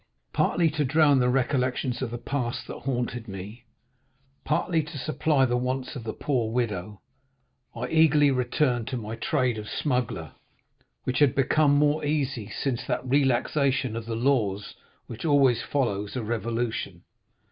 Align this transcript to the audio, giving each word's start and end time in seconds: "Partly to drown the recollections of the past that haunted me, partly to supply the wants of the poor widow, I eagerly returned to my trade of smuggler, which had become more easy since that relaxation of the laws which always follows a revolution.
"Partly 0.33 0.71
to 0.71 0.83
drown 0.83 1.19
the 1.19 1.29
recollections 1.29 2.01
of 2.01 2.09
the 2.09 2.17
past 2.17 2.65
that 2.65 2.79
haunted 2.79 3.27
me, 3.27 3.65
partly 4.43 4.81
to 4.81 4.97
supply 4.97 5.45
the 5.45 5.57
wants 5.57 5.95
of 5.95 6.03
the 6.03 6.11
poor 6.13 6.51
widow, 6.51 7.01
I 7.75 7.87
eagerly 7.87 8.31
returned 8.31 8.87
to 8.87 8.97
my 8.97 9.15
trade 9.15 9.59
of 9.59 9.69
smuggler, 9.69 10.31
which 11.03 11.19
had 11.19 11.35
become 11.35 11.75
more 11.75 12.03
easy 12.03 12.49
since 12.49 12.83
that 12.87 13.07
relaxation 13.07 13.95
of 13.95 14.07
the 14.07 14.15
laws 14.15 14.73
which 15.05 15.23
always 15.23 15.61
follows 15.61 16.15
a 16.15 16.23
revolution. 16.23 17.03